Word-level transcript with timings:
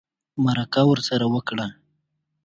مرکه 0.43 0.81
ورسره 0.89 1.25
وکړه 1.33 1.67